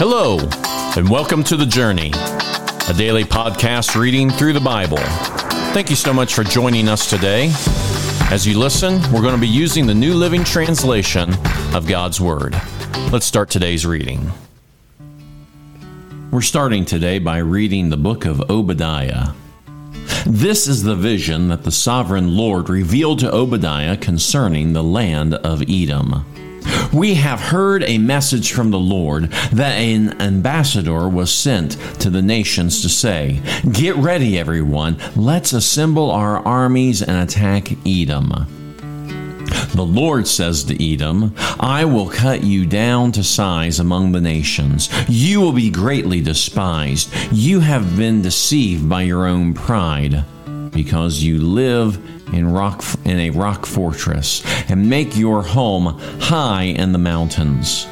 [0.00, 0.38] Hello,
[0.96, 2.12] and welcome to The Journey,
[2.88, 4.98] a daily podcast reading through the Bible.
[5.74, 7.50] Thank you so much for joining us today.
[8.30, 11.34] As you listen, we're going to be using the New Living Translation
[11.74, 12.54] of God's Word.
[13.10, 14.30] Let's start today's reading.
[16.30, 19.32] We're starting today by reading the book of Obadiah.
[20.24, 25.60] This is the vision that the sovereign Lord revealed to Obadiah concerning the land of
[25.68, 26.24] Edom.
[26.92, 32.22] We have heard a message from the Lord that an ambassador was sent to the
[32.22, 33.42] nations to say,
[33.72, 38.46] Get ready, everyone, let's assemble our armies and attack Edom.
[39.74, 44.88] The Lord says to Edom, I will cut you down to size among the nations.
[45.08, 47.12] You will be greatly despised.
[47.30, 50.24] You have been deceived by your own pride,
[50.72, 56.92] because you live in rock in a rock fortress and make your home high in
[56.92, 57.86] the mountains.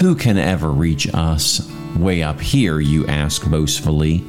[0.00, 4.24] Who can ever reach us way up here, you ask boastfully?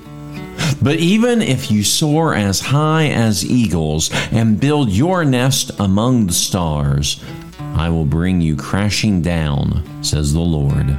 [0.81, 6.33] But even if you soar as high as eagles and build your nest among the
[6.33, 7.23] stars,
[7.59, 10.89] I will bring you crashing down, says the Lord.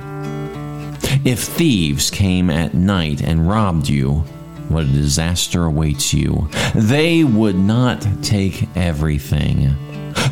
[1.25, 4.25] If thieves came at night and robbed you,
[4.71, 6.49] what a disaster awaits you.
[6.75, 9.75] They would not take everything.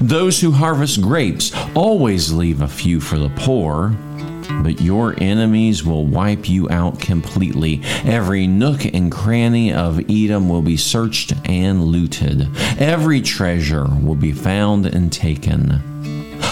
[0.01, 3.97] Those who harvest grapes always leave a few for the poor.
[4.63, 7.83] But your enemies will wipe you out completely.
[8.05, 12.49] Every nook and cranny of Edom will be searched and looted.
[12.79, 15.83] Every treasure will be found and taken.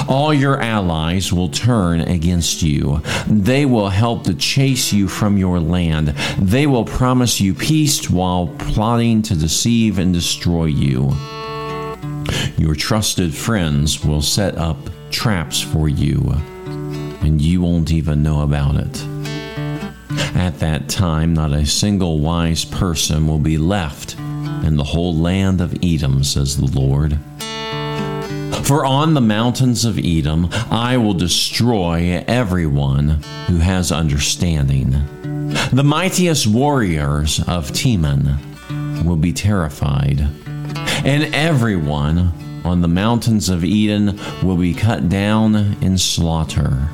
[0.09, 3.03] All your allies will turn against you.
[3.27, 6.09] They will help to chase you from your land.
[6.39, 11.13] They will promise you peace while plotting to deceive and destroy you.
[12.57, 14.79] Your trusted friends will set up
[15.11, 16.35] traps for you,
[17.21, 19.05] and you won't even know about it.
[20.37, 25.61] At that time, not a single wise person will be left in the whole land
[25.61, 27.19] of Edom, says the Lord.
[28.67, 34.91] For on the mountains of Edom I will destroy everyone who has understanding.
[35.73, 40.27] The mightiest warriors of Teman will be terrified,
[41.05, 42.33] and everyone
[42.65, 46.89] on the mountains of Edom will be cut down in slaughter.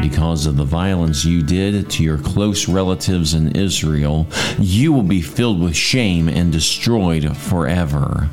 [0.00, 4.26] Because of the violence you did to your close relatives in Israel,
[4.58, 8.30] you will be filled with shame and destroyed forever.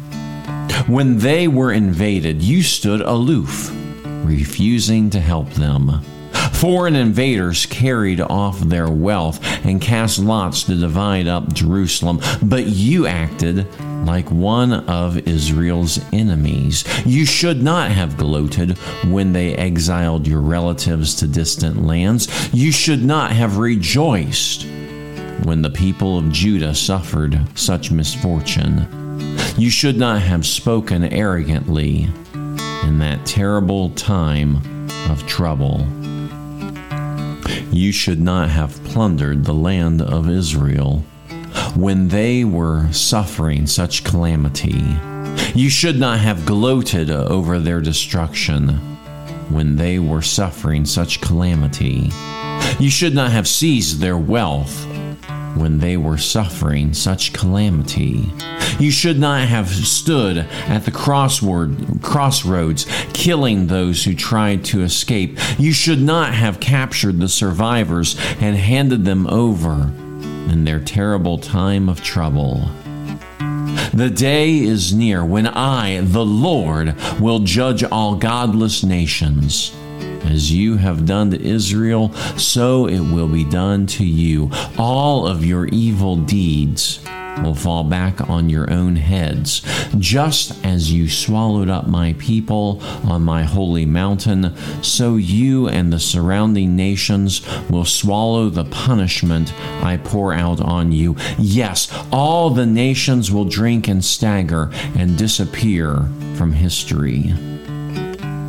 [0.88, 3.72] When they were invaded, you stood aloof,
[4.26, 6.02] refusing to help them.
[6.54, 13.08] Foreign invaders carried off their wealth and cast lots to divide up Jerusalem, but you
[13.08, 13.68] acted
[14.06, 16.84] like one of Israel's enemies.
[17.06, 22.54] You should not have gloated when they exiled your relatives to distant lands.
[22.54, 24.66] You should not have rejoiced
[25.44, 29.03] when the people of Judah suffered such misfortune.
[29.56, 34.58] You should not have spoken arrogantly in that terrible time
[35.12, 35.88] of trouble.
[37.72, 41.06] You should not have plundered the land of Israel
[41.76, 44.84] when they were suffering such calamity.
[45.54, 48.70] You should not have gloated over their destruction
[49.50, 52.10] when they were suffering such calamity.
[52.80, 54.88] You should not have seized their wealth
[55.56, 58.32] when they were suffering such calamity.
[58.80, 65.38] You should not have stood at the crossword, crossroads, killing those who tried to escape.
[65.60, 69.92] You should not have captured the survivors and handed them over
[70.52, 72.70] in their terrible time of trouble.
[73.94, 79.72] The day is near when I, the Lord, will judge all godless nations.
[80.24, 84.50] As you have done to Israel, so it will be done to you.
[84.78, 87.00] All of your evil deeds
[87.42, 89.62] will fall back on your own heads.
[89.98, 96.00] Just as you swallowed up my people on my holy mountain, so you and the
[96.00, 99.54] surrounding nations will swallow the punishment
[99.84, 101.16] I pour out on you.
[101.38, 107.34] Yes, all the nations will drink and stagger and disappear from history.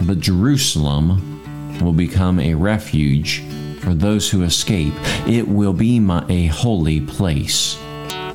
[0.06, 1.33] But Jerusalem
[1.82, 3.43] will become a refuge
[3.81, 4.94] for those who escape.
[5.26, 7.79] It will be my, a holy place.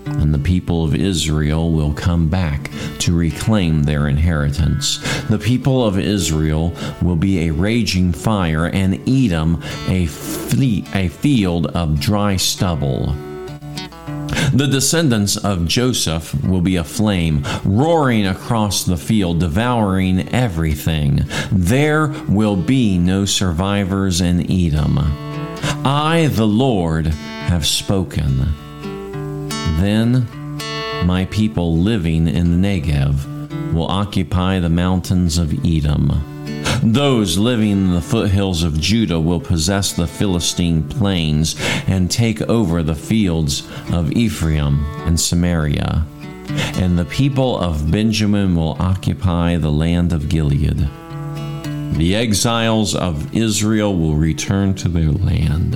[0.06, 4.98] And the people of Israel will come back to reclaim their inheritance.
[5.30, 11.68] The people of Israel will be a raging fire, and Edom a, fleet, a field
[11.68, 13.16] of dry stubble.
[14.54, 21.26] The descendants of Joseph will be a flame, roaring across the field, devouring everything.
[21.52, 24.98] There will be no survivors in Edom.
[25.86, 28.54] I, the Lord, have spoken.
[29.80, 30.28] Then
[31.06, 36.29] my people living in the Negev will occupy the mountains of Edom.
[36.84, 41.56] Those living in the foothills of Judah will possess the Philistine plains
[41.88, 46.06] and take over the fields of Ephraim and Samaria.
[46.76, 50.88] And the people of Benjamin will occupy the land of Gilead.
[51.94, 55.76] The exiles of Israel will return to their land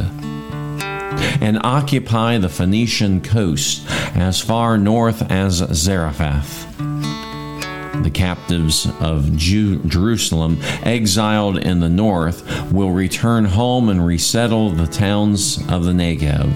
[1.41, 3.85] and occupy the Phoenician coast
[4.15, 6.82] as far north as Zarephath.
[8.01, 14.87] The captives of Jew- Jerusalem, exiled in the north, will return home and resettle the
[14.87, 16.51] towns of the Negev.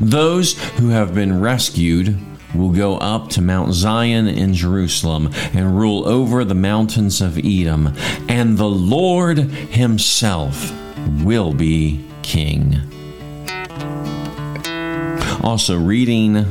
[0.00, 2.18] Those who have been rescued
[2.54, 7.94] will go up to Mount Zion in Jerusalem and rule over the mountains of Edom,
[8.28, 10.72] and the Lord Himself
[11.24, 12.80] will be king.
[15.42, 16.44] Also, reading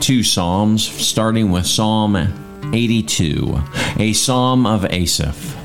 [0.00, 3.62] two Psalms, starting with Psalm 82,
[3.98, 5.56] a psalm of Asaph.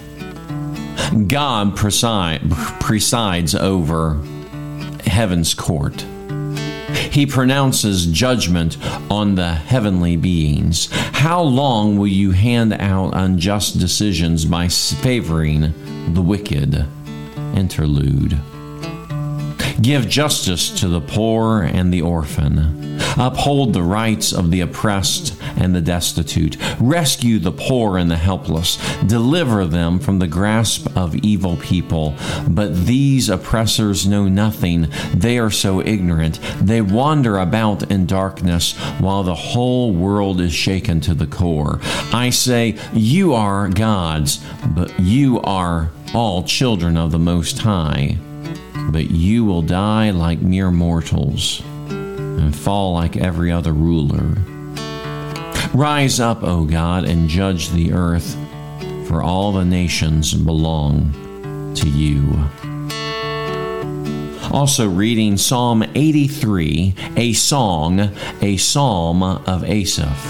[1.27, 2.49] God preside,
[2.79, 4.21] presides over
[5.05, 6.05] heaven's court.
[7.11, 8.77] He pronounces judgment
[9.11, 10.89] on the heavenly beings.
[10.91, 16.87] How long will you hand out unjust decisions by favoring the wicked?
[17.55, 18.39] Interlude.
[19.81, 22.99] Give justice to the poor and the orphan.
[23.17, 26.55] Uphold the rights of the oppressed and the destitute.
[26.79, 28.77] Rescue the poor and the helpless.
[29.01, 32.15] Deliver them from the grasp of evil people.
[32.47, 34.87] But these oppressors know nothing.
[35.15, 36.39] They are so ignorant.
[36.61, 41.79] They wander about in darkness while the whole world is shaken to the core.
[42.13, 44.43] I say, You are gods,
[44.75, 48.19] but you are all children of the Most High
[48.91, 54.35] but you will die like mere mortals and fall like every other ruler.
[55.73, 58.35] Rise up, O God, and judge the earth,
[59.07, 61.13] for all the nations belong
[61.75, 62.49] to you.
[64.51, 68.11] Also, reading Psalm 83, a song,
[68.41, 70.27] a psalm of Asaph.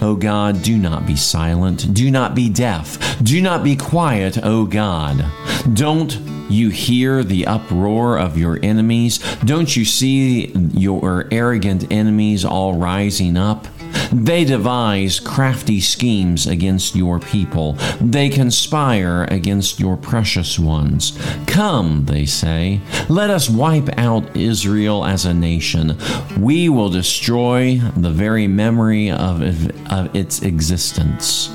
[0.00, 1.92] O God, do not be silent.
[1.92, 3.18] Do not be deaf.
[3.24, 5.24] Do not be quiet, O God.
[5.72, 9.18] Don't you hear the uproar of your enemies?
[9.44, 13.66] Don't you see your arrogant enemies all rising up?
[14.12, 17.72] They devise crafty schemes against your people.
[18.00, 21.18] They conspire against your precious ones.
[21.46, 25.96] Come, they say, let us wipe out Israel as a nation.
[26.38, 29.42] We will destroy the very memory of,
[29.90, 31.48] of its existence.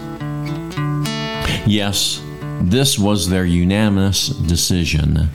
[1.66, 2.22] Yes,
[2.64, 5.30] this was their unanimous decision.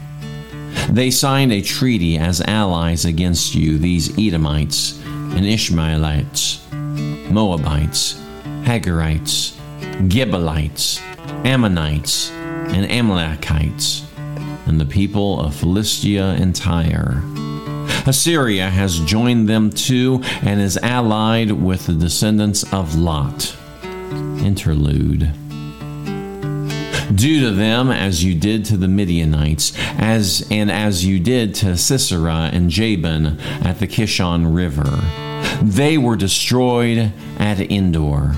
[0.88, 6.64] They signed a treaty as allies against you, these Edomites and Ishmaelites,
[7.31, 8.20] Moabites,
[8.62, 9.56] Hagarites,
[10.08, 11.00] Gibeonites,
[11.44, 14.06] Ammonites, and Amalekites,
[14.67, 17.23] and the people of Philistia and Tyre.
[18.06, 23.56] Assyria has joined them too and is allied with the descendants of Lot.
[24.43, 25.32] Interlude.
[27.14, 31.76] Do to them as you did to the Midianites, as and as you did to
[31.76, 35.00] Sisera and Jabin at the Kishon River.
[35.62, 38.35] They were destroyed at Endor,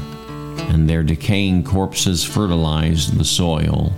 [0.69, 3.93] and their decaying corpses fertilized the soil.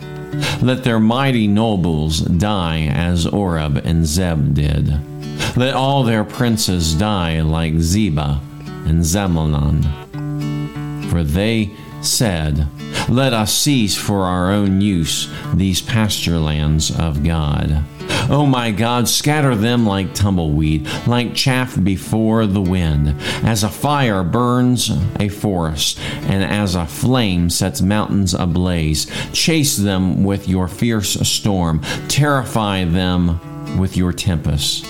[0.62, 4.88] Let their mighty nobles die as Oreb and Zeeb did.
[5.56, 8.40] Let all their princes die like Zeba
[8.86, 9.90] and Zalmunna.
[11.10, 12.68] For they said,
[13.08, 17.84] Let us seize for our own use these pasture lands of God.
[18.28, 24.22] Oh my God, scatter them like tumbleweed, like chaff before the wind, as a fire
[24.22, 29.10] burns a forest, and as a flame sets mountains ablaze.
[29.32, 34.84] Chase them with your fierce storm, terrify them with your tempest.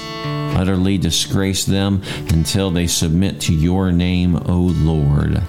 [0.57, 5.41] Utterly disgrace them until they submit to your name, O Lord.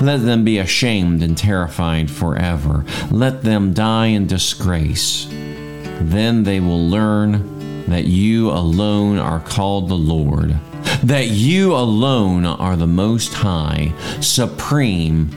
[0.00, 2.84] Let them be ashamed and terrified forever.
[3.10, 5.26] Let them die in disgrace.
[5.30, 10.58] Then they will learn that you alone are called the Lord,
[11.02, 15.30] that you alone are the Most High, supreme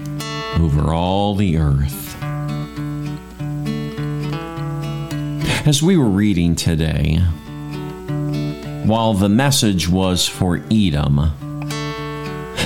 [0.57, 2.15] over all the earth.
[5.67, 7.17] As we were reading today,
[8.85, 11.31] while the message was for Edom,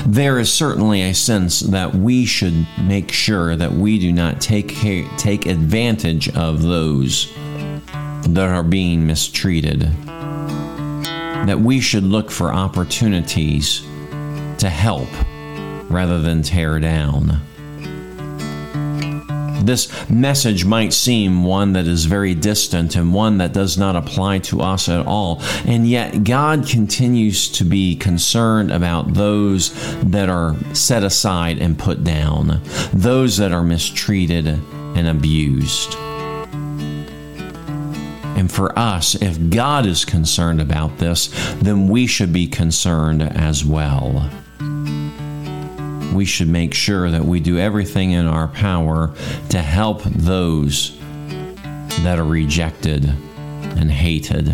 [0.06, 4.76] there is certainly a sense that we should make sure that we do not take
[5.18, 7.32] take advantage of those
[8.28, 9.82] that are being mistreated.
[11.46, 13.82] That we should look for opportunities
[14.58, 15.10] to help
[15.90, 17.42] rather than tear down.
[19.66, 24.40] This message might seem one that is very distant and one that does not apply
[24.40, 29.72] to us at all, and yet God continues to be concerned about those
[30.04, 32.62] that are set aside and put down,
[32.94, 35.96] those that are mistreated and abused.
[38.36, 41.28] And for us, if God is concerned about this,
[41.62, 44.30] then we should be concerned as well
[46.14, 49.14] we should make sure that we do everything in our power
[49.50, 50.98] to help those
[52.02, 54.52] that are rejected and hated.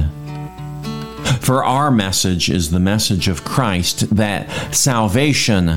[1.41, 5.69] For our message is the message of Christ that salvation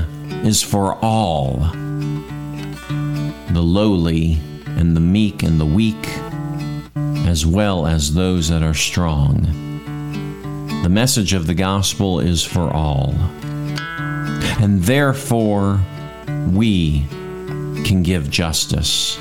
[0.45, 1.57] is for all
[3.49, 6.07] the lowly and the meek and the weak,
[7.27, 9.47] as well as those that are strong.
[10.83, 13.13] The message of the gospel is for all
[14.59, 15.79] and therefore
[16.51, 17.05] we
[17.85, 19.19] can give justice.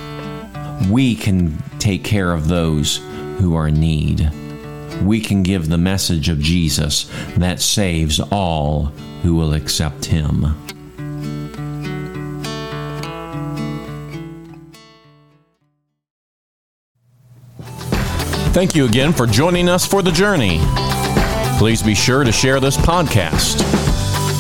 [0.91, 2.99] We can take care of those
[3.39, 4.31] who are in need.
[5.03, 8.87] We can give the message of Jesus that saves all
[9.23, 10.55] who will accept Him.
[18.53, 20.61] Thank you again for joining us for the journey.
[21.59, 24.02] Please be sure to share this podcast.